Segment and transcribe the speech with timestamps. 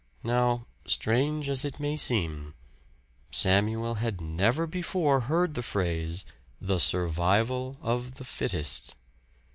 [0.23, 2.55] Now, strange as it may seem,
[3.29, 6.25] Samuel had never before heard the phrase,
[6.59, 8.95] "the survival of the fittest."